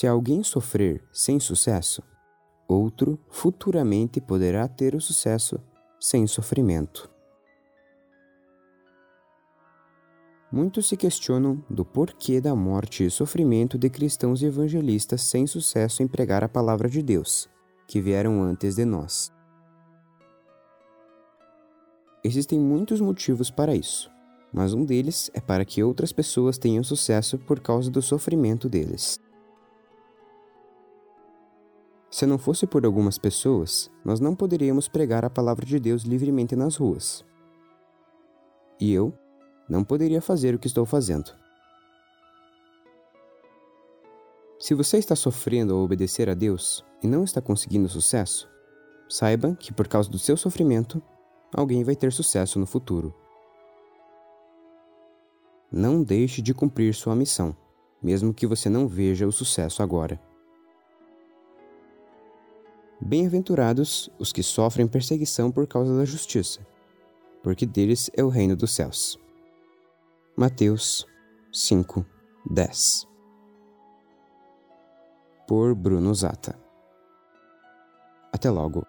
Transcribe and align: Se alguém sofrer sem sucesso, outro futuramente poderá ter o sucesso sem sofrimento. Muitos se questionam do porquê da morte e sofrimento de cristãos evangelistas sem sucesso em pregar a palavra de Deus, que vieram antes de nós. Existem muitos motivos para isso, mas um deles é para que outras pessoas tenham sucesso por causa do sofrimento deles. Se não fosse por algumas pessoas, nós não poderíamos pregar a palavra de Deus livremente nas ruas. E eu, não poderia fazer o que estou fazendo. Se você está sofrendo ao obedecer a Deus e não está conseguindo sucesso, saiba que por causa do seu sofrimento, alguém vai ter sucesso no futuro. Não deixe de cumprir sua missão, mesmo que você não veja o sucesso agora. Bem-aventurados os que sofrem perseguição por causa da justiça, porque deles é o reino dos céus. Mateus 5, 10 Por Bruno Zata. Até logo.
Se 0.00 0.06
alguém 0.06 0.42
sofrer 0.42 1.04
sem 1.12 1.38
sucesso, 1.38 2.02
outro 2.66 3.20
futuramente 3.28 4.18
poderá 4.18 4.66
ter 4.66 4.94
o 4.94 5.00
sucesso 5.00 5.60
sem 6.00 6.26
sofrimento. 6.26 7.10
Muitos 10.50 10.88
se 10.88 10.96
questionam 10.96 11.62
do 11.68 11.84
porquê 11.84 12.40
da 12.40 12.54
morte 12.54 13.04
e 13.04 13.10
sofrimento 13.10 13.76
de 13.76 13.90
cristãos 13.90 14.42
evangelistas 14.42 15.20
sem 15.20 15.46
sucesso 15.46 16.02
em 16.02 16.08
pregar 16.08 16.42
a 16.42 16.48
palavra 16.48 16.88
de 16.88 17.02
Deus, 17.02 17.46
que 17.86 18.00
vieram 18.00 18.42
antes 18.42 18.76
de 18.76 18.86
nós. 18.86 19.30
Existem 22.24 22.58
muitos 22.58 23.02
motivos 23.02 23.50
para 23.50 23.76
isso, 23.76 24.10
mas 24.50 24.72
um 24.72 24.82
deles 24.82 25.30
é 25.34 25.42
para 25.42 25.62
que 25.62 25.82
outras 25.84 26.10
pessoas 26.10 26.56
tenham 26.56 26.82
sucesso 26.82 27.36
por 27.36 27.60
causa 27.60 27.90
do 27.90 28.00
sofrimento 28.00 28.66
deles. 28.66 29.20
Se 32.10 32.26
não 32.26 32.38
fosse 32.38 32.66
por 32.66 32.84
algumas 32.84 33.18
pessoas, 33.18 33.88
nós 34.04 34.18
não 34.18 34.34
poderíamos 34.34 34.88
pregar 34.88 35.24
a 35.24 35.30
palavra 35.30 35.64
de 35.64 35.78
Deus 35.78 36.02
livremente 36.02 36.56
nas 36.56 36.74
ruas. 36.74 37.24
E 38.80 38.92
eu, 38.92 39.14
não 39.68 39.84
poderia 39.84 40.20
fazer 40.20 40.52
o 40.52 40.58
que 40.58 40.66
estou 40.66 40.84
fazendo. 40.84 41.32
Se 44.58 44.74
você 44.74 44.98
está 44.98 45.14
sofrendo 45.14 45.72
ao 45.72 45.80
obedecer 45.80 46.28
a 46.28 46.34
Deus 46.34 46.84
e 47.00 47.06
não 47.06 47.22
está 47.22 47.40
conseguindo 47.40 47.88
sucesso, 47.88 48.48
saiba 49.08 49.54
que 49.54 49.72
por 49.72 49.86
causa 49.86 50.10
do 50.10 50.18
seu 50.18 50.36
sofrimento, 50.36 51.00
alguém 51.54 51.84
vai 51.84 51.94
ter 51.94 52.12
sucesso 52.12 52.58
no 52.58 52.66
futuro. 52.66 53.14
Não 55.70 56.02
deixe 56.02 56.42
de 56.42 56.52
cumprir 56.52 56.92
sua 56.92 57.14
missão, 57.14 57.56
mesmo 58.02 58.34
que 58.34 58.46
você 58.46 58.68
não 58.68 58.88
veja 58.88 59.26
o 59.26 59.32
sucesso 59.32 59.82
agora. 59.82 60.20
Bem-aventurados 63.02 64.10
os 64.18 64.30
que 64.30 64.42
sofrem 64.42 64.86
perseguição 64.86 65.50
por 65.50 65.66
causa 65.66 65.96
da 65.96 66.04
justiça, 66.04 66.60
porque 67.42 67.64
deles 67.64 68.10
é 68.14 68.22
o 68.22 68.28
reino 68.28 68.54
dos 68.54 68.72
céus. 68.72 69.18
Mateus 70.36 71.06
5, 71.50 72.04
10 72.50 73.08
Por 75.48 75.74
Bruno 75.74 76.14
Zata. 76.14 76.58
Até 78.30 78.50
logo. 78.50 78.86